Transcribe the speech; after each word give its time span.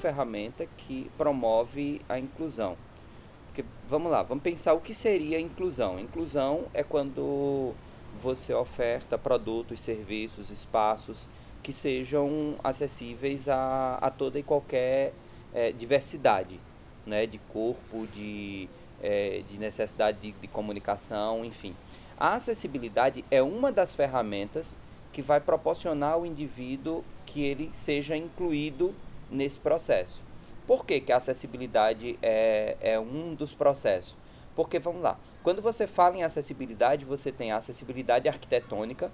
ferramenta 0.00 0.66
que 0.76 1.10
promove 1.16 2.00
a 2.08 2.18
inclusão. 2.18 2.76
Porque, 3.46 3.64
vamos 3.88 4.10
lá, 4.10 4.22
vamos 4.22 4.42
pensar 4.42 4.74
o 4.74 4.80
que 4.80 4.94
seria 4.94 5.38
inclusão. 5.38 5.98
Inclusão 6.00 6.64
é 6.72 6.82
quando 6.82 7.74
você 8.20 8.52
oferta 8.52 9.16
produtos, 9.16 9.80
serviços, 9.80 10.50
espaços 10.50 11.28
que 11.62 11.72
sejam 11.72 12.56
acessíveis 12.62 13.48
a, 13.48 13.98
a 14.00 14.10
toda 14.10 14.38
e 14.38 14.42
qualquer 14.42 15.12
é, 15.54 15.72
diversidade 15.72 16.58
né, 17.06 17.26
de 17.26 17.38
corpo, 17.38 18.06
de, 18.14 18.68
é, 19.02 19.42
de 19.48 19.58
necessidade 19.58 20.18
de, 20.20 20.32
de 20.32 20.48
comunicação, 20.48 21.44
enfim. 21.44 21.74
A 22.18 22.34
acessibilidade 22.34 23.24
é 23.30 23.42
uma 23.42 23.72
das 23.72 23.94
ferramentas 23.94 24.78
que 25.12 25.22
vai 25.22 25.40
proporcionar 25.40 26.12
ao 26.12 26.26
indivíduo 26.26 27.04
que 27.26 27.42
ele 27.42 27.70
seja 27.72 28.16
incluído 28.16 28.94
nesse 29.30 29.58
processo. 29.58 30.22
Por 30.66 30.84
que, 30.84 31.00
que 31.00 31.12
a 31.12 31.16
acessibilidade 31.16 32.18
é, 32.22 32.76
é 32.80 33.00
um 33.00 33.34
dos 33.34 33.54
processos? 33.54 34.14
Porque, 34.54 34.78
vamos 34.78 35.02
lá, 35.02 35.18
quando 35.42 35.62
você 35.62 35.86
fala 35.86 36.16
em 36.16 36.22
acessibilidade, 36.22 37.04
você 37.04 37.30
tem 37.30 37.52
a 37.52 37.56
acessibilidade 37.56 38.28
arquitetônica, 38.28 39.10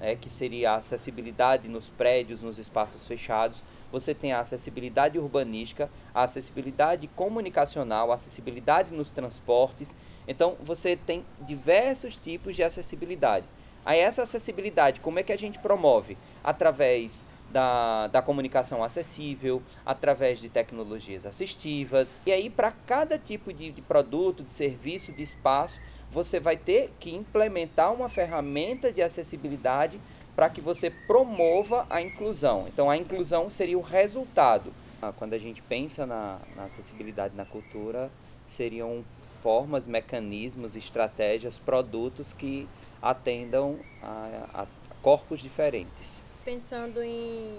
né, 0.00 0.16
que 0.16 0.28
seria 0.28 0.72
a 0.72 0.76
acessibilidade 0.76 1.68
nos 1.68 1.88
prédios, 1.88 2.42
nos 2.42 2.58
espaços 2.58 3.06
fechados. 3.06 3.62
Você 3.92 4.12
tem 4.12 4.32
a 4.32 4.40
acessibilidade 4.40 5.18
urbanística, 5.18 5.88
a 6.12 6.24
acessibilidade 6.24 7.06
comunicacional, 7.08 8.10
a 8.10 8.16
acessibilidade 8.16 8.92
nos 8.92 9.10
transportes. 9.10 9.96
Então, 10.26 10.56
você 10.60 10.96
tem 10.96 11.24
diversos 11.40 12.16
tipos 12.16 12.56
de 12.56 12.62
acessibilidade. 12.62 13.46
Aí, 13.84 13.98
essa 13.98 14.22
acessibilidade, 14.22 15.00
como 15.00 15.18
é 15.18 15.22
que 15.22 15.32
a 15.32 15.38
gente 15.38 15.58
promove? 15.58 16.18
Através 16.42 17.26
da, 17.52 18.06
da 18.08 18.22
comunicação 18.22 18.82
acessível, 18.82 19.62
através 19.84 20.40
de 20.40 20.48
tecnologias 20.48 21.26
assistivas. 21.26 22.20
E 22.26 22.32
aí, 22.32 22.48
para 22.48 22.72
cada 22.72 23.18
tipo 23.18 23.52
de, 23.52 23.70
de 23.70 23.82
produto, 23.82 24.42
de 24.42 24.50
serviço, 24.50 25.12
de 25.12 25.22
espaço, 25.22 25.80
você 26.10 26.40
vai 26.40 26.56
ter 26.56 26.92
que 26.98 27.14
implementar 27.14 27.92
uma 27.92 28.08
ferramenta 28.08 28.90
de 28.90 29.02
acessibilidade 29.02 30.00
para 30.34 30.48
que 30.48 30.60
você 30.60 30.90
promova 30.90 31.86
a 31.90 32.00
inclusão. 32.00 32.66
Então, 32.66 32.88
a 32.88 32.96
inclusão 32.96 33.50
seria 33.50 33.78
o 33.78 33.82
resultado. 33.82 34.72
Ah, 35.00 35.12
quando 35.14 35.34
a 35.34 35.38
gente 35.38 35.60
pensa 35.62 36.06
na, 36.06 36.38
na 36.56 36.64
acessibilidade 36.64 37.36
na 37.36 37.44
cultura, 37.44 38.10
seriam 38.46 39.04
formas, 39.42 39.86
mecanismos, 39.86 40.74
estratégias, 40.74 41.58
produtos 41.58 42.32
que 42.32 42.66
atendam 43.02 43.78
a, 44.00 44.62
a 44.62 44.66
corpos 45.02 45.40
diferentes 45.40 46.24
pensando 46.44 47.02
em 47.02 47.58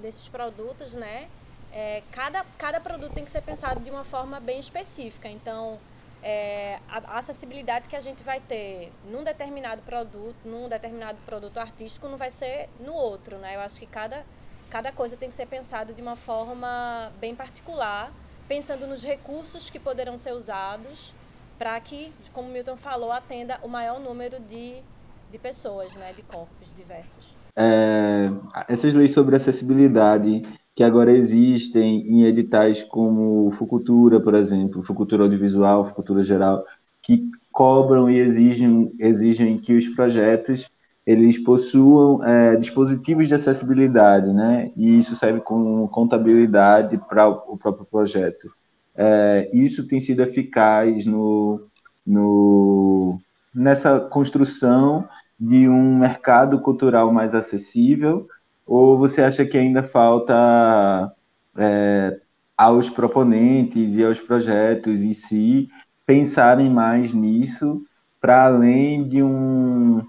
nesses 0.00 0.28
produtos, 0.28 0.92
né? 0.92 1.28
É, 1.72 2.02
cada, 2.10 2.44
cada 2.56 2.80
produto 2.80 3.12
tem 3.12 3.24
que 3.24 3.30
ser 3.30 3.42
pensado 3.42 3.80
de 3.80 3.90
uma 3.90 4.04
forma 4.04 4.40
bem 4.40 4.58
específica. 4.58 5.28
Então, 5.28 5.78
é, 6.22 6.80
a, 6.88 6.98
a, 6.98 7.18
acessibilidade 7.18 7.88
que 7.88 7.96
a 7.96 8.00
gente 8.00 8.22
vai 8.22 8.40
ter 8.40 8.92
num 9.10 9.22
determinado 9.22 9.82
produto, 9.82 10.36
num 10.44 10.68
determinado 10.68 11.18
produto 11.26 11.58
artístico, 11.58 12.08
não 12.08 12.16
vai 12.16 12.30
ser 12.30 12.68
no 12.80 12.94
outro, 12.94 13.36
né? 13.36 13.56
Eu 13.56 13.60
acho 13.60 13.78
que 13.78 13.86
cada, 13.86 14.24
cada 14.70 14.90
coisa 14.90 15.16
tem 15.16 15.28
que 15.28 15.34
ser 15.34 15.46
pensada 15.46 15.92
de 15.92 16.00
uma 16.00 16.16
forma 16.16 17.12
bem 17.18 17.34
particular, 17.34 18.12
pensando 18.48 18.86
nos 18.86 19.02
recursos 19.02 19.68
que 19.68 19.78
poderão 19.78 20.16
ser 20.16 20.32
usados 20.32 21.12
para 21.58 21.78
que, 21.80 22.12
como 22.32 22.48
Milton 22.48 22.76
falou, 22.76 23.12
atenda 23.12 23.58
o 23.62 23.68
maior 23.68 24.00
número 24.00 24.40
de, 24.40 24.82
de 25.30 25.38
pessoas, 25.38 25.94
né? 25.96 26.12
De 26.12 26.22
corpos 26.22 26.74
diversos 26.74 27.35
é, 27.56 28.30
essas 28.68 28.94
leis 28.94 29.12
sobre 29.12 29.34
acessibilidade 29.34 30.42
que 30.74 30.84
agora 30.84 31.10
existem 31.10 32.06
em 32.06 32.24
editais 32.24 32.82
como 32.82 33.50
Fucultura, 33.52 34.20
por 34.20 34.34
exemplo, 34.34 34.82
Fucultura 34.82 35.22
Audiovisual, 35.22 35.86
Fucultura 35.86 36.22
Geral, 36.22 36.62
que 37.02 37.30
cobram 37.50 38.10
e 38.10 38.18
exigem, 38.18 38.92
exigem 38.98 39.56
que 39.56 39.74
os 39.74 39.88
projetos 39.88 40.70
eles 41.06 41.38
possuam 41.38 42.22
é, 42.24 42.56
dispositivos 42.56 43.28
de 43.28 43.34
acessibilidade, 43.34 44.32
né? 44.32 44.72
E 44.76 44.98
isso 44.98 45.14
serve 45.14 45.40
como 45.40 45.88
contabilidade 45.88 46.98
para 47.08 47.28
o 47.28 47.56
próprio 47.56 47.86
projeto. 47.86 48.50
É, 48.94 49.48
isso 49.52 49.86
tem 49.86 50.00
sido 50.00 50.22
eficaz 50.22 51.06
no, 51.06 51.64
no, 52.04 53.20
nessa 53.54 54.00
construção 54.00 55.08
de 55.38 55.68
um 55.68 55.98
mercado 55.98 56.60
cultural 56.60 57.12
mais 57.12 57.34
acessível? 57.34 58.28
Ou 58.66 58.98
você 58.98 59.22
acha 59.22 59.44
que 59.44 59.56
ainda 59.56 59.82
falta 59.82 61.12
é, 61.56 62.20
aos 62.56 62.88
proponentes 62.88 63.96
e 63.96 64.04
aos 64.04 64.18
projetos 64.18 65.02
em 65.02 65.12
si 65.12 65.68
pensarem 66.04 66.70
mais 66.70 67.12
nisso 67.12 67.84
para 68.20 68.46
além 68.46 69.06
de 69.06 69.22
um 69.22 70.04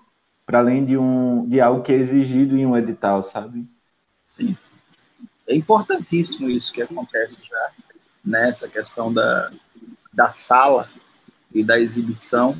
para 0.45 0.59
além 0.59 0.85
de 0.85 0.97
um 0.97 1.45
de 1.47 1.59
algo 1.59 1.83
que 1.83 1.91
é 1.91 1.95
exigido 1.95 2.57
em 2.57 2.65
um 2.65 2.77
edital, 2.77 3.21
sabe? 3.21 3.67
Sim. 4.29 4.55
É 5.47 5.55
importantíssimo 5.55 6.49
isso 6.49 6.71
que 6.71 6.81
acontece 6.81 7.39
já 7.43 7.69
nessa 8.23 8.67
questão 8.67 9.13
da, 9.13 9.51
da 10.13 10.29
sala 10.29 10.89
e 11.53 11.63
da 11.63 11.79
exibição 11.79 12.59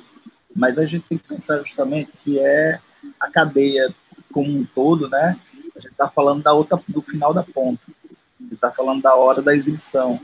mas 0.58 0.80
a 0.80 0.86
gente 0.86 1.06
tem 1.08 1.20
que 1.20 1.28
pensar 1.28 1.60
justamente 1.60 2.12
que 2.24 2.40
é 2.40 2.80
a 3.20 3.30
cadeia 3.30 3.94
como 4.34 4.50
um 4.50 4.66
todo, 4.66 5.08
né? 5.08 5.40
A 5.76 5.80
gente 5.80 5.92
está 5.92 6.10
falando 6.10 6.42
da 6.42 6.52
outra, 6.52 6.82
do 6.88 7.02
final 7.02 7.32
da 7.32 7.44
ponta, 7.44 7.82
a 8.10 8.44
gente 8.44 8.56
está 8.56 8.72
falando 8.72 9.04
da 9.04 9.14
hora 9.14 9.40
da 9.40 9.56
exibição. 9.56 10.20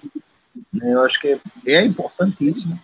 Eu 0.82 1.04
acho 1.04 1.20
que 1.22 1.40
é 1.68 1.86
importantíssimo, 1.86 2.80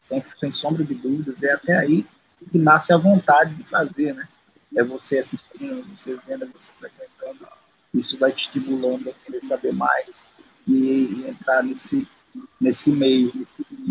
sem, 0.00 0.22
sem 0.36 0.50
sombra 0.50 0.84
de 0.84 0.94
dúvidas, 0.94 1.44
é 1.44 1.52
até 1.52 1.78
aí 1.78 2.04
que 2.50 2.58
nasce 2.58 2.92
a 2.92 2.96
vontade 2.96 3.54
de 3.54 3.62
fazer, 3.62 4.12
né? 4.12 4.26
É 4.74 4.82
você 4.82 5.20
assistindo, 5.20 5.86
você 5.96 6.18
vendo, 6.26 6.50
você 6.52 6.72
frequentando, 6.80 7.46
isso 7.94 8.18
vai 8.18 8.32
te 8.32 8.46
estimulando 8.46 9.08
a 9.08 9.12
querer 9.24 9.42
saber 9.42 9.72
mais 9.72 10.26
e, 10.66 10.72
e 10.72 11.28
entrar 11.28 11.62
nesse, 11.62 12.08
nesse 12.60 12.90
meio. 12.90 13.32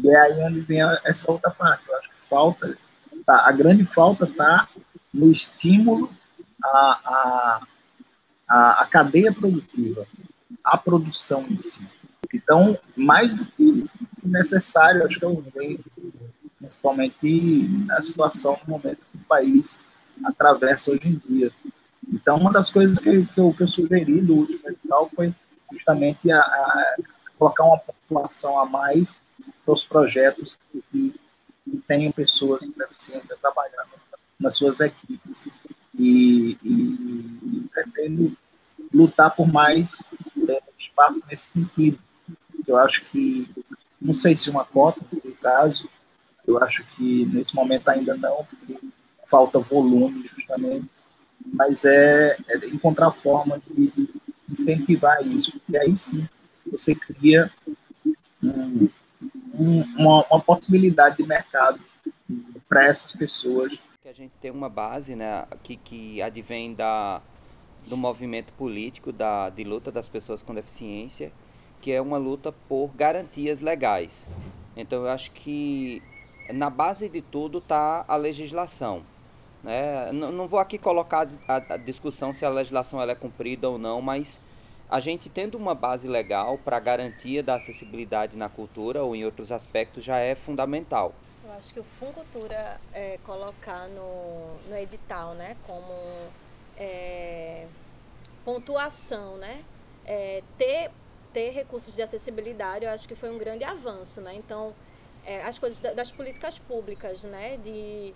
E 0.04 0.10
é 0.10 0.20
aí 0.20 0.40
onde 0.42 0.60
vem 0.60 0.82
essa 1.06 1.32
outra 1.32 1.52
parte. 1.52 1.91
Falta, 2.32 2.78
tá, 3.26 3.46
a 3.46 3.52
grande 3.52 3.84
falta 3.84 4.24
está 4.24 4.70
no 5.14 5.30
estímulo 5.30 6.10
à, 6.64 7.60
à, 8.48 8.82
à, 8.82 8.88
cadeia 8.90 9.34
produtiva, 9.34 10.08
à 10.64 10.78
produção 10.78 11.46
em 11.50 11.60
si. 11.60 11.86
Então, 12.34 12.80
mais 12.96 13.34
do 13.34 13.46
que 13.46 13.86
necessário, 14.24 15.06
acho 15.06 15.20
que 15.20 15.26
eu 15.26 15.42
vejo, 15.54 15.84
principalmente 16.58 17.68
na 17.86 18.02
situação, 18.02 18.58
no 18.66 18.76
momento 18.76 19.00
que 19.12 19.18
o 19.18 19.26
país 19.28 19.84
atravessa 20.24 20.92
hoje 20.92 21.10
em 21.10 21.22
dia. 21.28 21.52
Então, 22.14 22.38
uma 22.38 22.54
das 22.54 22.72
coisas 22.72 22.98
que, 22.98 23.26
que, 23.26 23.40
eu, 23.42 23.54
que 23.54 23.64
eu 23.64 23.68
sugeri 23.68 24.22
do 24.22 24.36
último 24.36 24.70
edital 24.70 25.12
foi 25.14 25.36
justamente 25.74 26.32
a, 26.32 26.40
a 26.40 26.96
colocar 27.38 27.66
uma 27.66 27.78
população 27.78 28.58
a 28.58 28.66
mais 28.66 29.22
para 29.66 29.74
os 29.74 29.84
projetos 29.84 30.58
que, 30.72 30.81
tenham 31.92 32.12
pessoas 32.14 32.64
com 32.66 32.72
deficiência 32.72 33.38
trabalhando 33.42 33.90
nas 34.40 34.56
suas 34.56 34.80
equipes. 34.80 35.50
E, 36.00 36.58
e, 36.64 36.72
e 36.72 37.70
pretendo 37.70 38.38
lutar 38.94 39.36
por 39.36 39.46
mais 39.52 40.04
é, 40.48 40.62
espaço 40.80 41.28
nesse 41.30 41.48
sentido. 41.48 42.00
Eu 42.66 42.78
acho 42.78 43.04
que, 43.06 43.50
não 44.02 44.14
sei 44.14 44.38
se 44.38 44.50
uma 44.50 44.64
cota 44.64 45.06
seria 45.06 45.32
o 45.32 45.36
caso, 45.36 45.90
eu 46.48 46.64
acho 46.64 46.86
que 46.96 47.26
nesse 47.26 47.54
momento 47.54 47.90
ainda 47.90 48.16
não, 48.16 48.46
porque 48.46 48.80
falta 49.28 49.60
volume 49.60 50.26
justamente, 50.34 50.90
mas 51.46 51.84
é, 51.84 52.38
é 52.48 52.68
encontrar 52.68 53.12
forma 53.12 53.62
de 53.70 54.10
incentivar 54.50 55.22
isso, 55.28 55.52
porque 55.52 55.78
aí 55.78 55.96
sim 55.98 56.28
você 56.66 56.96
cria 56.96 57.52
um, 58.42 58.88
um, 59.62 59.84
uma, 59.98 60.26
uma 60.30 60.40
possibilidade 60.40 61.18
de 61.18 61.24
mercado 61.24 61.80
para 62.68 62.86
essas 62.86 63.12
pessoas. 63.12 63.78
A 64.04 64.14
gente 64.14 64.34
tem 64.42 64.52
uma 64.52 64.68
base 64.68 65.16
né, 65.16 65.46
que, 65.64 65.78
que 65.78 66.22
advém 66.22 66.74
da, 66.74 67.22
do 67.88 67.96
movimento 67.96 68.52
político 68.54 69.12
da, 69.12 69.50
de 69.50 69.64
luta 69.64 69.92
das 69.92 70.10
pessoas 70.10 70.42
com 70.42 70.54
deficiência, 70.54 71.32
que 71.80 71.92
é 71.92 72.02
uma 72.02 72.18
luta 72.18 72.52
por 72.52 72.90
garantias 72.90 73.62
legais. 73.62 74.36
Então 74.76 75.04
eu 75.04 75.10
acho 75.10 75.32
que 75.32 76.04
na 76.54 76.70
base 76.70 77.08
de 77.08 77.22
tudo 77.22 77.60
está 77.60 78.04
a 78.08 78.18
legislação. 78.18 79.04
Né? 79.64 80.12
Não, 80.12 80.32
não 80.32 80.48
vou 80.48 80.60
aqui 80.60 80.78
colocar 80.78 81.30
a, 81.48 81.74
a 81.74 81.78
discussão 81.78 82.34
se 82.34 82.44
a 82.44 82.50
legislação 82.50 83.02
ela 83.02 83.12
é 83.12 83.16
cumprida 83.16 83.70
ou 83.70 83.78
não, 83.78 84.02
mas 84.02 84.42
a 84.92 85.00
gente 85.00 85.30
tendo 85.30 85.58
uma 85.58 85.74
base 85.74 86.08
legal 86.08 86.58
para 86.58 86.78
garantia 86.78 87.42
da 87.42 87.56
acessibilidade 87.56 88.36
na 88.36 88.50
cultura 88.50 89.02
ou 89.02 89.16
em 89.16 89.24
outros 89.24 89.50
aspectos 89.50 90.04
já 90.04 90.18
é 90.18 90.36
fundamental. 90.36 91.16
Eu 91.46 91.54
acho 91.54 91.74
que 91.74 91.80
o 91.80 91.84
Funcultura 91.84 92.80
é 92.94 93.18
colocar 93.24 93.88
no, 93.88 94.58
no 94.70 94.78
edital, 94.78 95.34
né, 95.34 95.56
como 95.66 95.94
é, 96.78 97.66
pontuação, 98.44 99.38
né, 99.38 99.64
é, 100.06 100.44
ter 100.58 100.92
ter 101.32 101.52
recursos 101.52 101.96
de 101.96 102.02
acessibilidade, 102.02 102.84
eu 102.84 102.92
acho 102.92 103.08
que 103.08 103.16
foi 103.16 103.30
um 103.32 103.38
grande 103.38 103.64
avanço, 103.64 104.20
né? 104.20 104.36
Então, 104.36 104.76
é, 105.26 105.42
as 105.44 105.58
coisas 105.58 105.80
das 105.80 106.12
políticas 106.12 106.60
públicas, 106.60 107.24
né, 107.24 107.56
de 107.56 108.14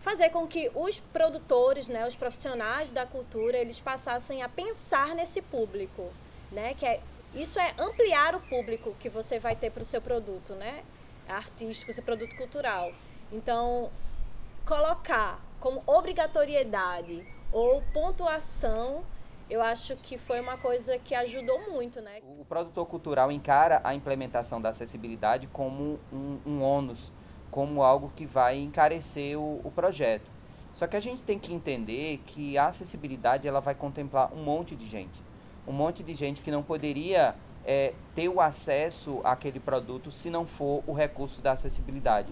fazer 0.00 0.30
com 0.30 0.46
que 0.46 0.70
os 0.74 1.00
produtores, 1.00 1.88
né, 1.88 2.06
os 2.06 2.14
profissionais 2.14 2.90
da 2.92 3.04
cultura, 3.06 3.56
eles 3.56 3.80
passassem 3.80 4.42
a 4.42 4.48
pensar 4.48 5.14
nesse 5.14 5.42
público, 5.42 6.06
né, 6.52 6.74
que 6.74 6.86
é 6.86 7.00
isso 7.34 7.58
é 7.58 7.74
ampliar 7.78 8.34
o 8.34 8.40
público 8.40 8.94
que 8.98 9.10
você 9.10 9.38
vai 9.38 9.54
ter 9.54 9.70
para 9.70 9.82
o 9.82 9.84
seu 9.84 10.00
produto, 10.00 10.54
né, 10.54 10.82
artístico, 11.28 11.92
seu 11.92 12.02
produto 12.02 12.34
cultural. 12.36 12.92
Então, 13.30 13.90
colocar 14.64 15.40
como 15.60 15.82
obrigatoriedade 15.86 17.26
ou 17.52 17.82
pontuação 17.92 19.04
eu 19.48 19.62
acho 19.62 19.96
que 19.96 20.18
foi 20.18 20.40
uma 20.40 20.58
coisa 20.58 20.98
que 20.98 21.14
ajudou 21.14 21.70
muito, 21.70 22.00
né? 22.00 22.20
O 22.40 22.44
produtor 22.44 22.84
cultural 22.86 23.30
encara 23.30 23.80
a 23.84 23.94
implementação 23.94 24.60
da 24.60 24.70
acessibilidade 24.70 25.46
como 25.46 26.00
um, 26.12 26.38
um 26.44 26.62
ônus, 26.62 27.12
como 27.56 27.82
algo 27.82 28.12
que 28.14 28.26
vai 28.26 28.58
encarecer 28.58 29.34
o, 29.38 29.62
o, 29.64 29.72
projeto. 29.74 30.30
Só 30.74 30.86
que 30.86 30.94
a 30.94 31.00
gente 31.00 31.22
tem 31.22 31.38
que 31.38 31.54
entender 31.54 32.20
que 32.26 32.58
a 32.58 32.66
acessibilidade 32.66 33.48
ela 33.48 33.60
vai 33.60 33.74
contemplar 33.74 34.30
um 34.34 34.44
monte 34.44 34.76
de 34.76 34.84
gente, 34.84 35.18
um 35.66 35.72
monte 35.72 36.02
de 36.02 36.12
gente 36.12 36.42
que 36.42 36.50
não 36.50 36.62
poderia 36.62 37.34
é, 37.64 37.94
ter 38.14 38.28
o 38.28 38.42
acesso 38.42 39.22
àquele 39.24 39.58
produto 39.58 40.10
se 40.10 40.28
não 40.28 40.46
for 40.46 40.84
o 40.86 40.92
recurso 40.92 41.40
da 41.40 41.52
acessibilidade. 41.52 42.28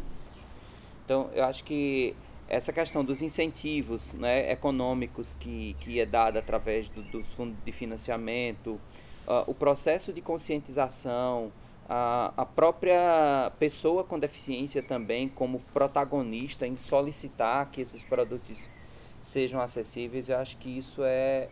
Então, 1.07 1.31
eu 1.33 1.45
acho 1.45 1.65
que 1.65 2.15
essa 2.47 2.71
questão 2.71 3.03
dos 3.03 3.23
incentivos 3.23 4.13
né, 4.13 4.53
econômicos 4.53 5.37
que, 5.37 5.75
que 5.81 6.01
é 6.01 6.05
dada 6.05 6.41
através 6.41 6.91
do, 6.91 7.01
dos 7.01 7.33
fundos 7.33 7.57
de 7.65 7.73
financiamento, 7.73 8.79
uh, 9.27 9.43
o 9.47 9.55
processo 9.55 10.13
de 10.13 10.21
conscientização, 10.21 11.51
a, 11.89 12.33
a 12.37 12.47
própria 12.47 13.53
pessoa 13.59 14.05
com 14.05 14.19
deficiência 14.19 14.83
também 14.83 15.29
como 15.29 15.59
protagonista 15.73 16.67
em 16.67 16.77
solicitar 16.77 17.71
que 17.71 17.81
esses 17.81 18.03
produtos 18.03 18.71
sejam 19.21 19.61
acessíveis, 19.61 20.29
eu 20.29 20.39
acho 20.39 20.57
que 20.59 20.79
isso 20.79 21.03
é 21.05 21.49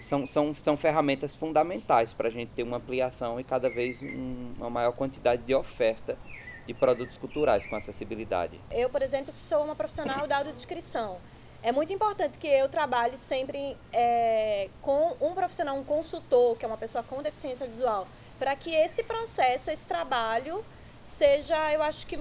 são, 0.00 0.26
são, 0.26 0.54
são 0.54 0.76
ferramentas 0.76 1.34
fundamentais 1.34 2.12
para 2.12 2.28
a 2.28 2.30
gente 2.30 2.50
ter 2.50 2.62
uma 2.62 2.76
ampliação 2.76 3.40
e 3.40 3.44
cada 3.44 3.70
vez 3.70 4.02
um, 4.02 4.52
uma 4.58 4.68
maior 4.68 4.92
quantidade 4.92 5.42
de 5.42 5.54
oferta 5.54 6.18
de 6.66 6.74
produtos 6.74 7.16
culturais 7.16 7.66
com 7.66 7.76
acessibilidade? 7.76 8.60
Eu, 8.70 8.90
por 8.90 9.00
exemplo, 9.00 9.32
que 9.32 9.40
sou 9.40 9.64
uma 9.64 9.74
profissional 9.74 10.26
da 10.26 10.38
audiodescrição, 10.38 11.18
é 11.62 11.72
muito 11.72 11.92
importante 11.92 12.38
que 12.38 12.46
eu 12.46 12.68
trabalhe 12.68 13.16
sempre 13.16 13.76
é, 13.92 14.68
com 14.82 15.16
um 15.20 15.34
profissional, 15.34 15.76
um 15.76 15.84
consultor, 15.84 16.58
que 16.58 16.64
é 16.64 16.68
uma 16.68 16.76
pessoa 16.76 17.02
com 17.02 17.22
deficiência 17.22 17.66
visual, 17.66 18.06
para 18.38 18.54
que 18.56 18.70
esse 18.70 19.02
processo, 19.02 19.70
esse 19.70 19.86
trabalho, 19.86 20.64
seja, 21.00 21.72
eu 21.72 21.82
acho 21.82 22.06
que, 22.06 22.18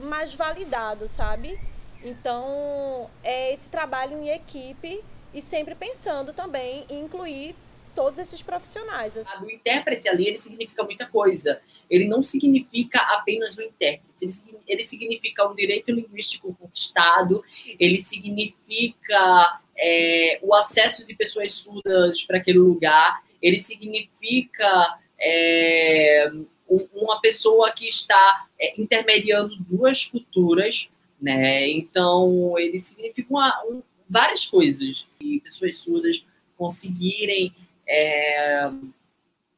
mais 0.00 0.34
validado, 0.34 1.08
sabe? 1.08 1.58
Então, 2.04 3.08
é 3.22 3.52
esse 3.52 3.68
trabalho 3.68 4.18
em 4.18 4.28
equipe 4.28 5.00
e 5.32 5.40
sempre 5.40 5.74
pensando 5.74 6.32
também 6.32 6.84
em 6.88 7.04
incluir 7.04 7.54
todos 7.94 8.18
esses 8.18 8.42
profissionais. 8.42 9.16
Assim. 9.16 9.44
O 9.44 9.50
intérprete 9.50 10.08
ali, 10.08 10.26
ele 10.26 10.38
significa 10.38 10.82
muita 10.82 11.06
coisa. 11.06 11.60
Ele 11.88 12.06
não 12.06 12.22
significa 12.22 12.98
apenas 13.14 13.56
o 13.56 13.62
intérprete, 13.62 14.24
ele, 14.24 14.58
ele 14.66 14.84
significa 14.84 15.46
um 15.46 15.54
direito 15.54 15.92
linguístico 15.92 16.54
conquistado, 16.54 17.42
ele 17.78 17.98
significa 17.98 19.60
é, 19.76 20.38
o 20.42 20.54
acesso 20.54 21.06
de 21.06 21.14
pessoas 21.14 21.52
surdas 21.52 22.24
para 22.24 22.38
aquele 22.38 22.58
lugar, 22.58 23.22
ele 23.40 23.58
significa 23.58 24.98
é, 25.22 26.32
uma 26.68 27.20
pessoa 27.20 27.72
que 27.72 27.86
está 27.86 28.46
é, 28.58 28.80
intermediando 28.80 29.56
duas 29.60 30.06
culturas, 30.06 30.90
né? 31.20 31.68
Então, 31.70 32.58
ele 32.58 32.78
significa 32.78 33.28
uma, 33.30 33.64
um, 33.66 33.82
várias 34.08 34.46
coisas. 34.46 35.06
E 35.20 35.40
pessoas 35.40 35.78
surdas 35.78 36.26
conseguirem 36.56 37.54
é, 37.88 38.70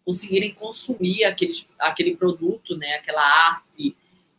conseguirem 0.05 0.53
consumir 0.53 1.25
aqueles, 1.25 1.67
aquele 1.79 2.15
produto, 2.15 2.77
né, 2.77 2.95
aquela 2.95 3.23
arte, 3.23 3.97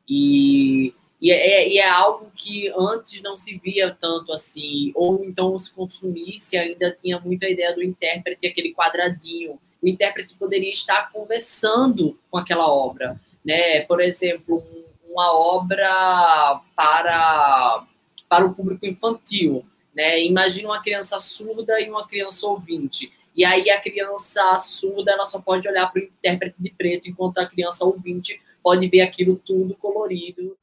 e, 0.07 0.93
e 1.19 1.31
é, 1.31 1.67
e, 1.67 1.79
é, 1.79 1.89
algo 1.89 2.31
que 2.35 2.71
antes 2.77 3.21
não 3.21 3.35
se 3.35 3.57
via 3.57 3.91
tanto 3.99 4.31
assim, 4.31 4.91
ou 4.93 5.25
então 5.25 5.57
se 5.57 5.73
consumisse, 5.73 6.55
ainda 6.55 6.91
tinha 6.91 7.19
muito 7.19 7.45
a 7.45 7.49
ideia 7.49 7.73
do 7.73 7.83
intérprete, 7.83 8.45
aquele 8.45 8.73
quadradinho. 8.73 9.59
O 9.85 9.87
intérprete 9.87 10.33
poderia 10.33 10.71
estar 10.71 11.11
conversando 11.11 12.19
com 12.31 12.37
aquela 12.37 12.67
obra, 12.67 13.21
né? 13.45 13.81
Por 13.81 14.01
exemplo, 14.01 14.57
um, 14.57 15.13
uma 15.13 15.31
obra 15.31 16.59
para, 16.75 17.85
para 18.27 18.45
o 18.45 18.53
público 18.55 18.85
infantil, 18.85 19.63
né? 19.95 20.23
Imagina 20.23 20.69
uma 20.69 20.81
criança 20.81 21.19
surda 21.19 21.79
e 21.79 21.89
uma 21.89 22.07
criança 22.07 22.47
ouvinte 22.47 23.13
e 23.35 23.43
aí 23.43 23.69
a 23.69 23.81
criança 23.81 24.57
surda 24.59 25.11
ela 25.11 25.25
só 25.25 25.41
pode 25.41 25.67
olhar 25.67 25.91
para 25.91 26.01
o 26.01 26.05
intérprete 26.05 26.63
de 26.63 26.69
preto, 26.71 27.09
enquanto 27.09 27.39
a 27.39 27.45
criança 27.45 27.83
ouvinte 27.83 28.41
pode 28.63 28.87
ver 28.87 29.01
aquilo 29.01 29.35
tudo 29.35 29.75
colorido. 29.75 30.57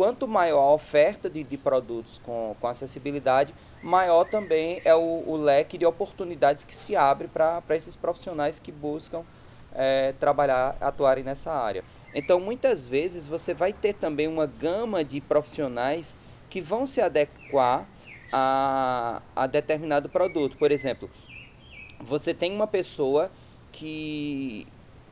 Quanto 0.00 0.26
maior 0.26 0.62
a 0.62 0.72
oferta 0.72 1.28
de, 1.28 1.44
de 1.44 1.58
produtos 1.58 2.18
com, 2.24 2.56
com 2.58 2.66
acessibilidade, 2.66 3.54
maior 3.82 4.24
também 4.24 4.80
é 4.82 4.94
o, 4.94 5.24
o 5.26 5.36
leque 5.36 5.76
de 5.76 5.84
oportunidades 5.84 6.64
que 6.64 6.74
se 6.74 6.96
abre 6.96 7.28
para 7.28 7.62
esses 7.68 7.94
profissionais 7.96 8.58
que 8.58 8.72
buscam 8.72 9.22
é, 9.74 10.14
trabalhar, 10.18 10.74
atuarem 10.80 11.22
nessa 11.22 11.52
área. 11.52 11.84
Então, 12.14 12.40
muitas 12.40 12.86
vezes, 12.86 13.26
você 13.26 13.52
vai 13.52 13.74
ter 13.74 13.92
também 13.92 14.26
uma 14.26 14.46
gama 14.46 15.04
de 15.04 15.20
profissionais 15.20 16.16
que 16.48 16.62
vão 16.62 16.86
se 16.86 17.02
adequar 17.02 17.86
a, 18.32 19.20
a 19.36 19.46
determinado 19.46 20.08
produto. 20.08 20.56
Por 20.56 20.72
exemplo, 20.72 21.10
você 22.00 22.32
tem 22.32 22.54
uma 22.54 22.66
pessoa 22.66 23.30
que 23.70 24.66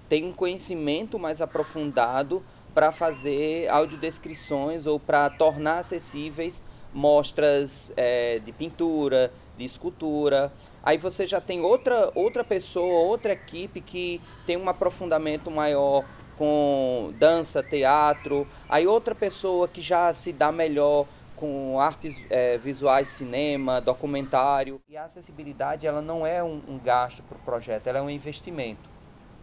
tem 0.09 0.25
um 0.25 0.33
conhecimento 0.33 1.19
mais 1.19 1.43
aprofundado 1.43 2.43
para 2.75 2.93
fazer 2.93 3.69
audiodescrições 3.69 4.87
ou 4.87 4.99
para 4.99 5.29
tornar 5.31 5.79
acessíveis 5.79 6.63
mostras 6.93 7.93
é, 7.97 8.39
de 8.39 8.53
pintura, 8.53 9.33
de 9.57 9.65
escultura. 9.65 10.53
Aí 10.83 10.97
você 10.97 11.27
já 11.27 11.41
tem 11.41 11.61
outra, 11.61 12.11
outra 12.15 12.43
pessoa, 12.45 13.01
outra 13.01 13.33
equipe 13.33 13.81
que 13.81 14.21
tem 14.47 14.57
um 14.57 14.69
aprofundamento 14.69 15.51
maior 15.51 16.05
com 16.37 17.13
dança, 17.19 17.63
teatro. 17.63 18.47
Aí 18.69 18.87
outra 18.87 19.15
pessoa 19.15 19.69
que 19.69 19.81
já 19.81 20.15
se 20.15 20.33
dá 20.33 20.51
melhor 20.53 21.07
com 21.37 21.81
artes 21.81 22.21
é, 22.31 22.59
visuais, 22.59 23.09
cinema, 23.09 23.81
documentário. 23.81 24.81
E 24.89 24.97
a 24.97 25.05
acessibilidade 25.05 25.87
ela 25.87 26.03
não 26.03 26.27
é 26.27 26.43
um, 26.43 26.63
um 26.67 26.79
gasto 26.79 27.23
para 27.23 27.37
o 27.37 27.41
projeto, 27.41 27.87
ela 27.87 27.99
é 27.99 28.03
um 28.03 28.11
investimento. 28.11 28.98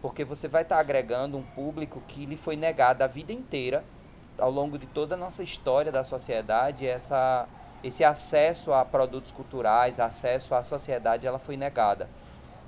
Porque 0.06 0.22
você 0.22 0.46
vai 0.46 0.62
estar 0.62 0.78
agregando 0.78 1.36
um 1.36 1.42
público 1.42 2.00
que 2.06 2.26
lhe 2.26 2.36
foi 2.36 2.54
negado 2.54 3.02
a 3.02 3.08
vida 3.08 3.32
inteira, 3.32 3.82
ao 4.38 4.52
longo 4.52 4.78
de 4.78 4.86
toda 4.86 5.16
a 5.16 5.18
nossa 5.18 5.42
história 5.42 5.90
da 5.90 6.04
sociedade, 6.04 6.86
essa, 6.86 7.48
esse 7.82 8.04
acesso 8.04 8.72
a 8.72 8.84
produtos 8.84 9.32
culturais, 9.32 9.98
acesso 9.98 10.54
à 10.54 10.62
sociedade, 10.62 11.26
ela 11.26 11.40
foi 11.40 11.56
negada. 11.56 12.08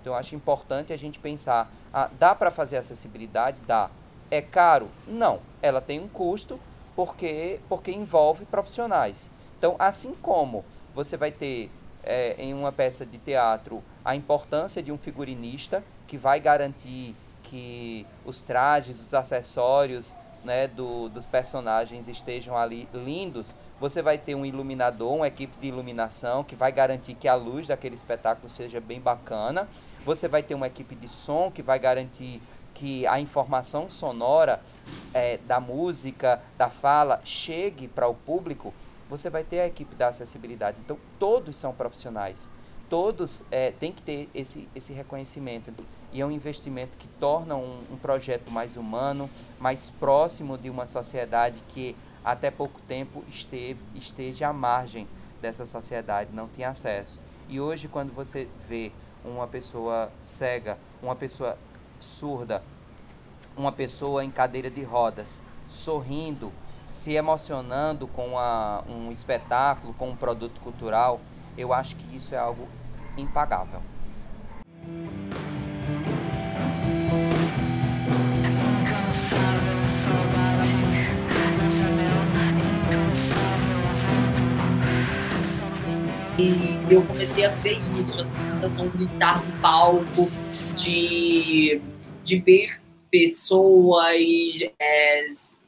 Então, 0.01 0.17
acho 0.17 0.35
importante 0.35 0.93
a 0.93 0.97
gente 0.97 1.21
pensar, 1.21 1.71
ah, 1.95 2.11
dá 2.19 2.35
para 2.35 2.51
fazer 2.51 2.77
acessibilidade? 2.77 3.63
Dá. 3.63 3.89
É 4.33 4.43
caro? 4.43 4.89
Não. 5.07 5.39
Ela 5.63 5.81
tem 5.81 6.01
um 6.01 6.09
custo, 6.09 6.59
porque, 6.97 7.61
porque 7.69 7.93
envolve 7.93 8.47
profissionais. 8.47 9.31
Então, 9.57 9.77
assim 9.79 10.13
como 10.21 10.65
você 10.93 11.17
vai 11.17 11.31
ter 11.31 11.71
é, 12.03 12.35
em 12.37 12.53
uma 12.53 12.73
peça 12.73 13.07
de 13.07 13.17
teatro 13.17 13.81
a 14.05 14.17
importância 14.17 14.83
de 14.83 14.91
um 14.91 14.99
figurinista 14.99 15.85
que 16.09 16.17
vai 16.17 16.41
garantir 16.41 17.15
que 17.49 18.07
os 18.25 18.41
trajes, 18.41 19.01
os 19.01 19.15
acessórios 19.15 20.15
né, 20.45 20.69
do, 20.69 21.09
dos 21.09 21.27
personagens 21.27 22.09
estejam 22.09 22.57
ali 22.57 22.89
lindos, 22.93 23.55
você 23.81 24.03
vai 24.03 24.19
ter 24.19 24.35
um 24.35 24.45
iluminador, 24.45 25.15
uma 25.15 25.29
equipe 25.29 25.57
de 25.61 25.69
iluminação 25.69 26.45
que 26.45 26.55
vai 26.55 26.73
garantir 26.73 27.15
que 27.15 27.29
a 27.29 27.35
luz 27.35 27.69
daquele 27.69 27.95
espetáculo 27.95 28.49
seja 28.49 28.81
bem 28.81 29.01
bacana. 29.01 29.69
Você 30.05 30.29
vai 30.29 30.43
ter 30.43 30.55
uma 30.55 30.67
equipe 30.67 30.95
de 30.95 31.09
som 31.09 31.51
que 31.51 31.63
vai 31.63 31.79
garantir 31.79 32.41
que 32.75 33.07
a 33.07 33.19
informação 33.19 33.91
sonora 33.91 34.61
é, 35.13 35.39
da 35.39 35.59
música, 35.59 36.41
da 36.57 36.71
fala, 36.71 37.21
chegue 37.25 37.89
para 37.89 38.07
o 38.07 38.15
público 38.15 38.73
você 39.09 39.31
vai 39.31 39.43
ter 39.43 39.61
a 39.61 39.67
equipe 39.67 39.95
da 39.95 40.09
acessibilidade. 40.09 40.77
Então, 40.85 40.99
todos 41.19 41.57
são 41.57 41.73
profissionais. 41.73 42.49
Todos 42.89 43.43
é, 43.51 43.73
têm 43.73 43.93
que 43.93 44.03
ter 44.03 44.29
esse, 44.35 44.69
esse 44.75 44.93
reconhecimento. 44.93 45.73
E 46.13 46.21
é 46.21 46.27
um 46.27 46.31
investimento 46.31 46.97
que 46.97 47.07
torna 47.21 47.55
um, 47.57 47.83
um 47.93 47.97
projeto 47.97 48.51
mais 48.51 48.77
humano, 48.77 49.29
mais 49.59 49.91
próximo 49.91 50.57
de 50.57 50.71
uma 50.71 50.87
sociedade 50.87 51.63
que 51.69 51.95
até 52.25 52.51
pouco 52.51 52.81
tempo 52.89 53.25
esteve, 53.29 53.81
esteja 53.95 54.49
à 54.49 54.53
margem 54.53 55.07
dessa 55.41 55.65
sociedade, 55.67 56.31
não 56.33 56.49
tinha 56.49 56.71
acesso. 56.71 57.21
E 57.49 57.61
hoje, 57.61 57.89
quando 57.89 58.13
você 58.13 58.49
vê 58.69 58.93
uma 59.25 59.47
pessoa 59.47 60.11
cega, 60.21 60.79
uma 61.03 61.17
pessoa 61.17 61.57
surda, 62.01 62.63
uma 63.57 63.73
pessoa 63.73 64.25
em 64.25 64.31
cadeira 64.31 64.71
de 64.71 64.83
rodas, 64.83 65.43
sorrindo, 65.67 66.53
se 66.91 67.13
emocionando 67.13 68.07
com 68.07 68.39
a, 68.39 68.83
um 68.89 69.13
espetáculo, 69.13 69.93
com 69.95 70.11
um 70.11 70.17
produto 70.17 70.61
cultural, 70.61 71.21
eu 71.57 71.73
acho 71.73 71.97
que 71.97 72.17
isso 72.17 72.35
é 72.35 72.39
algo 72.39 72.69
impagável. 73.17 73.81
E 86.39 86.95
eu 86.95 87.05
comecei 87.05 87.45
a 87.45 87.49
ver 87.49 87.77
isso, 87.99 88.21
essa 88.21 88.37
sensação 88.37 88.89
de 88.91 89.07
estar 89.07 89.45
no 89.45 89.61
palco, 89.61 90.29
de, 90.73 91.81
de 92.23 92.39
ver 92.39 92.81
pessoas, 93.11 94.15
é, 94.79 95.27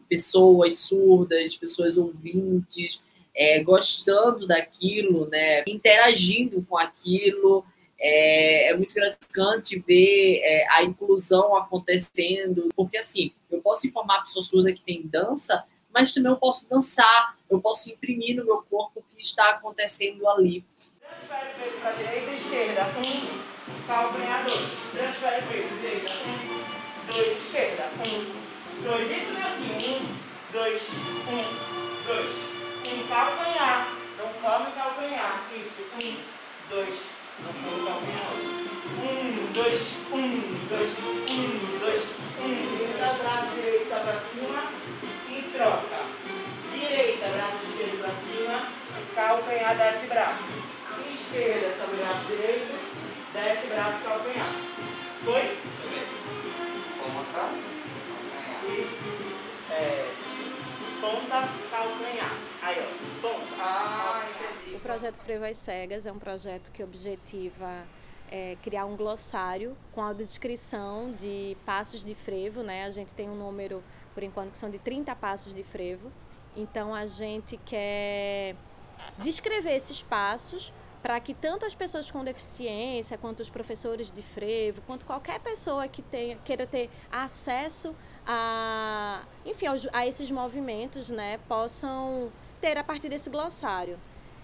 pessoas 0.08 0.78
surdas, 0.78 1.56
pessoas 1.56 1.98
ouvintes, 1.98 3.02
é, 3.34 3.64
gostando 3.64 4.46
daquilo, 4.46 5.28
né, 5.28 5.64
interagindo 5.66 6.64
com 6.68 6.76
aquilo. 6.76 7.64
É, 7.98 8.70
é 8.70 8.76
muito 8.76 8.94
gratificante 8.94 9.76
ver 9.80 10.40
é, 10.44 10.66
a 10.70 10.84
inclusão 10.84 11.56
acontecendo, 11.56 12.68
porque 12.76 12.96
assim, 12.96 13.32
eu 13.50 13.60
posso 13.60 13.88
informar 13.88 14.18
a 14.18 14.22
pessoa 14.22 14.44
surda 14.44 14.72
que 14.72 14.84
tem 14.84 15.02
dança, 15.04 15.64
mas 15.92 16.14
também 16.14 16.30
eu 16.30 16.36
posso 16.36 16.68
dançar, 16.68 17.36
eu 17.50 17.60
posso 17.60 17.90
imprimir 17.90 18.36
no 18.36 18.44
meu 18.44 18.62
corpo 18.62 19.00
o 19.00 19.16
que 19.16 19.22
está 19.22 19.50
acontecendo 19.50 20.28
ali. 20.28 20.64
Transfere 21.02 21.50
o 21.50 21.58
peso 21.58 21.76
para 21.80 21.90
a 21.90 21.92
direita 21.94 22.30
esquerda. 22.32 22.82
Um, 22.98 23.86
calcanhar 23.86 24.44
dois. 24.44 24.68
Transfere 24.92 25.44
o 25.44 25.48
peso 25.48 25.68
direita. 25.80 26.12
Um, 26.12 27.12
dois, 27.12 27.42
esquerda. 27.42 27.90
Um, 28.06 28.82
dois. 28.84 29.10
Isso, 29.10 29.34
filho. 29.34 29.96
Um, 29.96 30.16
dois, 30.52 30.82
um, 31.28 32.06
dois. 32.06 32.30
Um, 32.86 33.08
calcanhar. 33.08 33.92
Então, 34.14 34.72
calcanhar. 34.74 35.44
Isso. 35.60 35.82
Um, 35.82 36.16
dois. 36.70 36.94
Um, 37.40 37.84
calcanhar. 37.84 38.60
Um, 39.00 39.52
dois, 39.52 39.80
um, 40.12 40.68
dois, 40.68 40.98
um, 40.98 41.78
dois, 41.78 42.02
um. 42.02 42.80
Vira 43.00 43.12
o 43.12 43.18
braço 43.18 43.54
direito 43.54 43.88
para 43.88 44.20
cima 44.20 45.19
troca. 45.52 46.04
Direita, 46.72 47.28
braço 47.28 47.64
esquerdo 47.64 48.00
para 48.00 48.12
cima, 48.12 48.68
calcanhar, 49.14 49.76
desce 49.76 50.06
braço. 50.06 50.44
Esquerda 51.10 51.72
sobre 51.78 51.96
o 51.96 51.98
braço 51.98 52.24
direito, 52.26 52.72
desce 53.32 53.66
braço, 53.68 54.04
calcanhar. 54.04 54.52
Foi? 55.24 55.58
Ponta, 56.98 57.48
E 58.64 59.72
é, 59.72 60.10
ponta, 61.00 61.48
calcanhar. 61.70 62.36
Aí, 62.62 62.76
ó, 62.80 63.20
ponta. 63.22 63.46
Ah, 63.60 64.24
entendi. 64.30 64.76
O 64.76 64.80
projeto 64.80 65.16
Frevo 65.16 65.44
às 65.44 65.56
Cegas 65.56 66.06
é 66.06 66.12
um 66.12 66.18
projeto 66.18 66.70
que 66.72 66.82
objetiva 66.82 67.84
é, 68.30 68.56
criar 68.62 68.84
um 68.86 68.96
glossário 68.96 69.76
com 69.92 70.00
audiodescrição 70.02 71.12
de 71.12 71.56
passos 71.66 72.04
de 72.04 72.14
frevo, 72.14 72.62
né? 72.62 72.84
A 72.84 72.90
gente 72.90 73.12
tem 73.14 73.28
um 73.28 73.34
número, 73.34 73.82
por 74.20 74.24
enquanto, 74.24 74.52
que 74.52 74.58
são 74.58 74.68
de 74.68 74.78
30 74.78 75.16
passos 75.16 75.54
de 75.54 75.62
frevo. 75.62 76.12
Então, 76.54 76.94
a 76.94 77.06
gente 77.06 77.56
quer 77.56 78.54
descrever 79.18 79.72
esses 79.72 80.02
passos 80.02 80.70
para 81.00 81.18
que 81.18 81.32
tanto 81.32 81.64
as 81.64 81.74
pessoas 81.74 82.10
com 82.10 82.22
deficiência, 82.22 83.16
quanto 83.16 83.40
os 83.40 83.48
professores 83.48 84.12
de 84.12 84.20
frevo, 84.20 84.82
quanto 84.82 85.06
qualquer 85.06 85.40
pessoa 85.40 85.88
que 85.88 86.02
tenha, 86.02 86.36
queira 86.44 86.66
ter 86.66 86.90
acesso 87.10 87.96
a, 88.26 89.22
enfim, 89.46 89.64
a 89.90 90.06
esses 90.06 90.30
movimentos, 90.30 91.08
né, 91.08 91.40
possam 91.48 92.30
ter 92.60 92.76
a 92.76 92.84
partir 92.84 93.08
desse 93.08 93.30
glossário. 93.30 93.98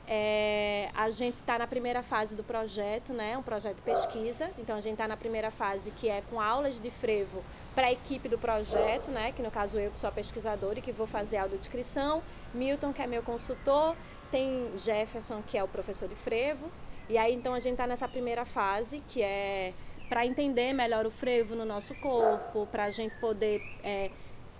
É, 0.09 0.88
a 0.95 1.11
gente 1.11 1.40
está 1.40 1.59
na 1.59 1.66
primeira 1.66 2.02
fase 2.02 2.35
do 2.35 2.42
projeto, 2.42 3.12
né, 3.12 3.37
um 3.37 3.42
projeto 3.42 3.76
de 3.76 3.83
pesquisa. 3.83 4.50
Então 4.56 4.76
a 4.76 4.80
gente 4.80 4.92
está 4.92 5.06
na 5.06 5.18
primeira 5.18 5.50
fase 5.50 5.90
que 5.90 6.09
é 6.09 6.23
com 6.23 6.40
aulas 6.40 6.80
de 6.80 6.90
frevo 6.90 7.45
para 7.76 7.87
a 7.87 7.92
equipe 7.92 8.28
do 8.28 8.38
projeto, 8.38 9.12
né, 9.12 9.30
que 9.30 9.42
no 9.42 9.50
caso 9.50 9.78
eu 9.78 9.92
que 9.92 9.99
sou 9.99 10.09
a 10.09 10.12
pesquisadora 10.12 10.80
e 10.80 10.83
que 10.83 10.90
vou 10.90 11.06
fazer 11.06 11.37
a 11.37 11.42
audiodescrição, 11.42 12.23
Milton 12.52 12.92
que 12.92 13.02
é 13.02 13.06
meu 13.06 13.23
consultor 13.23 13.95
tem 14.30 14.71
Jefferson, 14.76 15.42
que 15.47 15.56
é 15.56 15.62
o 15.62 15.68
professor 15.68 16.09
de 16.09 16.14
frevo. 16.14 16.71
E 17.09 17.16
aí, 17.16 17.33
então, 17.33 17.54
a 17.54 17.61
gente 17.61 17.73
está 17.73 17.87
nessa 17.87 18.09
primeira 18.09 18.45
fase, 18.45 19.00
que 19.09 19.23
é 19.23 19.73
para 20.09 20.26
entender 20.26 20.73
melhor 20.73 21.06
o 21.06 21.11
frevo 21.11 21.54
no 21.54 21.64
nosso 21.64 21.95
corpo, 21.97 22.66
para 22.71 22.85
a 22.85 22.90
gente 22.90 23.14
poder 23.16 23.61
é, 23.83 24.11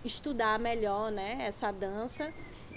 estudar 0.05 0.59
melhor 0.59 1.11
né, 1.11 1.39
essa 1.41 1.71
dança. 1.73 2.33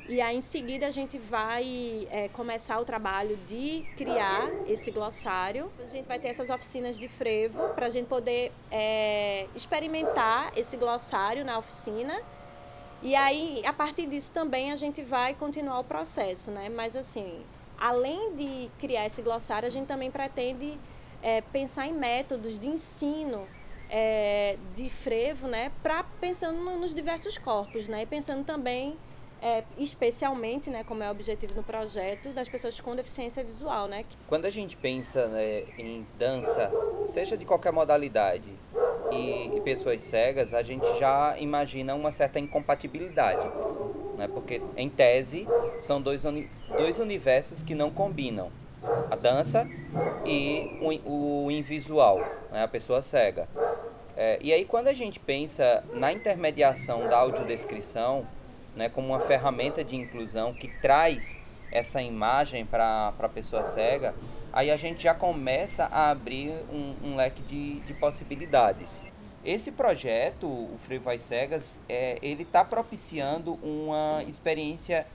E 0.10 0.20
aí, 0.20 0.36
em 0.36 0.42
seguida, 0.42 0.88
a 0.88 0.92
gente 0.92 1.18
vai 1.18 2.08
é, 2.12 2.28
começar 2.30 2.80
o 2.80 2.84
trabalho 2.84 3.38
de 3.48 3.86
criar 3.96 4.50
esse 4.68 4.92
glossário. 4.92 5.72
A 5.80 5.86
gente 5.86 6.08
vai 6.08 6.20
ter 6.20 6.30
essas 6.30 6.50
oficinas 6.50 6.98
de 6.98 7.08
frevo 7.08 7.70
para 7.70 7.86
a 7.86 7.90
gente 7.90 8.08
poder 8.08 8.52
é, 8.72 9.46
experimentar 9.56 10.52
esse 10.58 10.76
glossário 10.76 11.46
na 11.46 11.58
oficina 11.58 12.20
e 13.02 13.16
aí, 13.16 13.62
a 13.66 13.72
partir 13.72 14.08
disso 14.08 14.32
também 14.34 14.74
a 14.74 14.76
gente 14.76 15.02
vai 15.02 15.34
continuar 15.34 15.80
o 15.80 15.84
processo, 15.86 16.52
né? 16.52 16.68
Mas 16.68 16.98
assim, 16.98 17.46
além 17.78 18.36
de 18.36 18.70
criar 18.78 19.06
esse 19.06 19.22
glossário, 19.22 19.68
a 19.68 19.72
gente 19.72 19.88
também 19.88 20.12
pretende 20.12 20.78
é, 21.22 21.40
pensar 21.40 21.88
em 21.88 21.94
métodos 21.94 22.60
de 22.60 22.68
ensino 22.68 23.48
de 24.76 24.88
frevo, 24.88 25.48
né? 25.48 25.72
Para 25.82 26.04
pensando 26.04 26.60
nos 26.78 26.94
diversos 26.94 27.38
corpos, 27.38 27.88
né? 27.88 28.04
E 28.04 28.06
pensando 28.06 28.44
também 28.46 28.98
é, 29.42 29.64
especialmente, 29.78 30.70
né, 30.70 30.84
como 30.84 31.04
é 31.04 31.08
o 31.08 31.12
objetivo 31.12 31.54
do 31.54 31.64
projeto, 31.64 32.30
das 32.30 32.50
pessoas 32.50 32.80
com 32.80 32.96
deficiência 32.96 33.44
visual, 33.44 33.88
né? 33.88 34.06
Quando 34.28 34.46
a 34.46 34.50
gente 34.50 34.76
pensa 34.76 35.28
né, 35.28 35.64
em 35.78 36.06
dança, 36.18 36.72
seja 37.06 37.38
de 37.38 37.46
qualquer 37.46 37.72
modalidade, 37.72 38.50
e, 39.12 39.58
e, 39.58 39.62
pessoas 39.62 40.04
cegas, 40.04 40.54
a 40.54 40.62
gente 40.62 40.86
já 41.00 41.36
imagina 41.40 41.96
uma 41.96 42.12
certa 42.12 42.40
incompatibilidade, 42.40 43.48
né? 44.18 44.28
Porque 44.28 44.62
em 44.78 44.90
tese 44.90 45.48
são 45.80 46.02
dois, 46.02 46.26
uni 46.26 46.50
dois 46.78 47.00
universos 47.00 47.64
que 47.64 47.74
não 47.74 47.90
combinam, 47.90 48.52
a 49.10 49.16
dança 49.16 49.68
e 50.26 50.78
o, 50.80 51.46
o 51.46 51.52
invisual, 51.52 52.20
né? 52.52 52.64
A 52.64 52.68
pessoa 52.68 53.02
cega. 53.02 53.48
É, 54.16 54.38
e 54.42 54.54
aí 54.54 54.66
quando 54.66 54.90
a 54.90 54.94
gente 54.94 55.20
pensa 55.20 55.84
na 55.94 56.12
intermediação 56.12 57.08
da 57.08 57.18
audiodescrição, 57.18 58.28
né, 58.80 58.88
como 58.88 59.10
uma 59.10 59.20
ferramenta 59.20 59.84
de 59.84 59.98
inclusão 59.98 60.54
que 60.54 60.70
traz 60.82 61.44
essa 61.70 62.02
imagem 62.02 62.66
para 62.66 63.14
a 63.20 63.28
pessoa 63.28 63.66
cega, 63.66 64.16
aí 64.54 64.72
a 64.72 64.78
gente 64.78 65.04
já 65.04 65.14
começa 65.14 65.84
a 65.88 66.10
abrir 66.10 66.54
um, 66.72 66.96
um 67.04 67.16
leque 67.18 67.42
de, 67.42 67.82
de 67.82 67.94
possibilidades. 67.96 69.04
Esse 69.44 69.74
projeto, 69.74 70.48
o 70.48 70.80
Frevo 70.86 71.10
às 71.10 71.22
Cegas, 71.22 71.80
é, 71.90 72.18
ele 72.22 72.44
está 72.44 72.64
propiciando 72.64 73.56
uma 73.62 74.24
experiência 74.24 75.06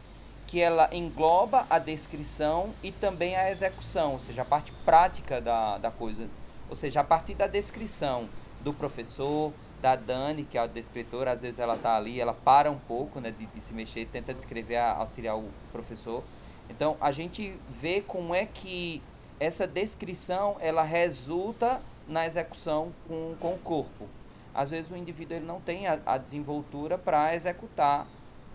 que 0.47 0.61
ela 0.61 0.90
engloba 0.92 1.66
a 1.71 1.78
descrição 1.78 2.75
e 2.83 2.92
também 2.92 3.35
a 3.35 3.50
execução, 3.50 4.12
ou 4.12 4.21
seja, 4.21 4.42
a 4.42 4.44
parte 4.44 4.73
prática 4.85 5.40
da, 5.40 5.78
da 5.78 5.90
coisa. 5.90 6.28
Ou 6.68 6.76
seja, 6.76 7.00
a 7.00 7.04
partir 7.04 7.35
da 7.35 7.47
descrição 7.47 8.28
do 8.61 8.75
professor, 8.75 9.54
da 9.85 9.97
Dani, 9.97 10.45
que 10.45 10.57
é 10.57 10.62
a 10.62 10.67
descritora, 10.67 11.33
às 11.33 11.43
vezes 11.43 11.59
ela 11.59 11.75
está 11.75 11.95
ali, 11.95 12.19
ela 12.19 12.33
para 12.33 12.71
um 12.71 12.79
pouco 12.79 13.21
né, 13.21 13.31
de, 13.31 13.45
de 13.45 13.61
se 13.61 13.75
mexer, 13.75 14.07
tenta 14.07 14.33
descrever, 14.33 14.79
auxiliar 14.79 15.37
o 15.37 15.50
professor. 15.73 16.25
Então, 16.71 16.97
a 17.03 17.12
gente 17.12 17.55
vê 17.69 18.00
como 18.00 18.35
é 18.35 18.47
que 18.47 19.03
essa 19.38 19.67
descrição 19.67 20.57
ela 20.59 20.83
resulta 20.83 21.83
na 22.09 22.25
execução 22.25 22.95
com, 23.07 23.35
com 23.38 23.53
o 23.53 23.59
corpo. 23.59 24.09
Às 24.55 24.71
vezes 24.71 24.91
o 24.91 24.97
indivíduo 24.97 25.37
ele 25.37 25.45
não 25.45 25.61
tem 25.61 25.87
a, 25.87 26.00
a 26.07 26.17
desenvoltura 26.17 26.97
para 26.97 27.35
executar 27.35 28.07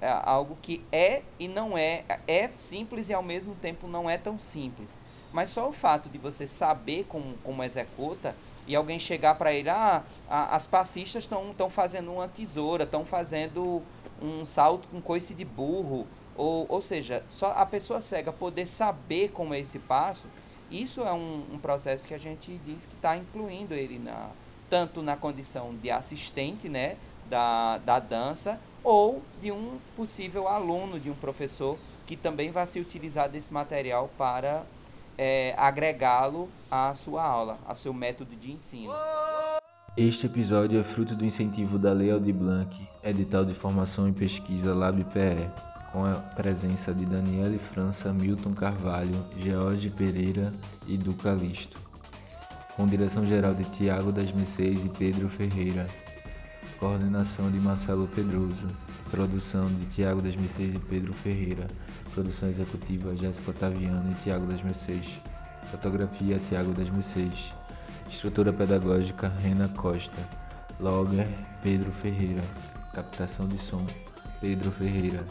é, 0.02 0.10
algo 0.10 0.58
que 0.64 0.84
é 0.92 1.22
e 1.38 1.48
não 1.48 1.78
é, 1.78 2.06
é 2.26 2.48
simples 2.48 3.08
e 3.08 3.14
ao 3.14 3.22
mesmo 3.22 3.54
tempo 3.54 3.88
não 3.88 4.10
é 4.10 4.18
tão 4.18 4.40
simples. 4.40 4.98
Mas 5.32 5.50
só 5.52 5.70
o 5.70 5.74
fato 5.74 6.10
de 6.10 6.18
você 6.18 6.48
saber 6.48 7.06
como, 7.08 7.38
como 7.44 7.64
executa 7.64 8.34
e 8.70 8.76
alguém 8.76 9.00
chegar 9.00 9.34
para 9.34 9.52
ele, 9.52 9.68
ah, 9.68 10.04
a, 10.30 10.56
as 10.56 10.68
passistas 10.68 11.24
estão 11.24 11.70
fazendo 11.72 12.14
uma 12.14 12.28
tesoura, 12.28 12.84
estão 12.84 13.04
fazendo 13.04 13.82
um 14.22 14.46
salto 14.46 14.88
com 14.90 15.02
coice 15.02 15.34
de 15.34 15.44
burro, 15.44 16.06
Ou, 16.38 16.68
ou 16.70 16.80
seja, 16.80 17.24
só 17.32 17.52
a 17.52 17.66
pessoa 17.66 18.00
cega 18.00 18.32
poder 18.32 18.68
saber 18.68 19.30
como 19.30 19.56
é 19.56 19.60
esse 19.60 19.80
passo, 19.80 20.28
isso 20.70 21.02
é 21.02 21.12
um, 21.12 21.44
um 21.52 21.58
processo 21.58 22.08
que 22.08 22.14
a 22.14 22.18
gente 22.20 22.62
diz 22.64 22.86
que 22.86 22.94
está 22.94 23.18
incluindo 23.18 23.74
ele 23.74 23.98
na, 23.98 24.30
tanto 24.70 25.02
na 25.02 25.18
condição 25.18 25.76
de 25.76 25.90
assistente 25.90 26.70
né, 26.70 26.96
da, 27.28 27.80
da 27.80 28.00
dança 28.00 28.60
ou 28.84 29.22
de 29.42 29.52
um 29.52 29.80
possível 29.96 30.48
aluno 30.48 31.00
de 31.00 31.10
um 31.10 31.16
professor 31.16 31.76
que 32.06 32.16
também 32.16 32.52
vai 32.52 32.68
se 32.68 32.80
utilizar 32.80 33.28
desse 33.28 33.52
material 33.52 34.10
para 34.16 34.64
é, 35.22 35.54
agregá-lo 35.58 36.50
à 36.72 36.94
sua 36.94 37.22
aula, 37.22 37.58
ao 37.68 37.76
seu 37.76 37.94
método 37.94 38.38
de 38.38 38.54
ensino. 38.54 38.94
Este 39.98 40.28
episódio 40.28 40.80
é 40.80 40.84
fruto 40.84 41.14
do 41.14 41.26
incentivo 41.26 41.78
da 41.78 41.92
Lei 41.92 42.10
Aldir 42.10 42.34
Blanc, 42.34 42.74
edital 43.04 43.44
de 43.44 43.54
formação 43.54 44.08
e 44.08 44.14
pesquisa 44.14 44.74
LabPE, 44.74 45.50
com 45.92 46.06
a 46.06 46.14
presença 46.14 46.94
de 46.94 47.06
Daniele 47.06 47.60
França, 47.60 48.14
Milton 48.14 48.54
Carvalho, 48.54 49.26
George 49.38 49.90
Pereira 49.90 50.54
e 50.88 50.98
Duca 50.98 51.34
Listo, 51.34 51.78
com 52.78 52.88
direção 52.88 53.26
geral 53.26 53.54
de 53.54 53.66
Tiago 53.66 54.14
das 54.14 54.32
Mercedes 54.32 54.86
e 54.86 54.90
Pedro 54.90 55.28
Ferreira, 55.28 55.86
coordenação 56.80 57.52
de 57.52 57.60
Marcelo 57.60 58.08
Pedroso, 58.08 58.66
produção 59.12 59.68
de 59.68 59.86
Tiago 59.88 60.22
das 60.22 60.36
Mercedes 60.36 60.76
e 60.76 60.80
Pedro 60.80 61.12
Ferreira, 61.12 61.68
produção 62.14 62.48
executiva 62.48 63.16
Jéssica 63.18 63.52
Otaviano 63.52 64.10
e 64.12 64.16
Tiago 64.24 64.46
das 64.46 64.64
Mercedes, 64.64 65.20
fotografia 65.70 66.40
Tiago 66.48 66.72
das 66.72 66.90
Mercedes, 66.90 67.54
estrutura 68.10 68.54
pedagógica 68.54 69.28
Rena 69.28 69.68
Costa, 69.68 70.18
logger 70.80 71.28
Pedro 71.62 71.92
Ferreira, 71.92 72.42
captação 72.94 73.46
de 73.46 73.58
som 73.58 73.86
Pedro 74.40 74.72
Ferreira, 74.72 75.28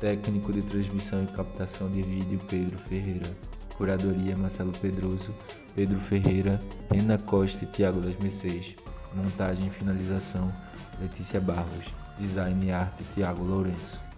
técnico 0.00 0.52
de 0.52 0.62
transmissão 0.62 1.22
e 1.22 1.26
captação 1.28 1.88
de 1.88 2.02
vídeo 2.02 2.40
Pedro 2.48 2.76
Ferreira, 2.78 3.30
curadoria 3.76 4.36
Marcelo 4.36 4.72
Pedroso, 4.72 5.32
Pedro 5.72 6.00
Ferreira, 6.00 6.60
Rena 6.90 7.16
Costa 7.16 7.64
e 7.64 7.68
Tiago 7.68 8.00
das 8.00 8.16
Mercedes, 8.16 8.74
montagem 9.14 9.68
e 9.68 9.70
finalização 9.70 10.52
Letícia 11.00 11.40
Barros, 11.40 11.94
design 12.18 12.66
e 12.66 12.70
arte 12.70 13.02
Tiago 13.14 13.42
Lourenço. 13.42 14.09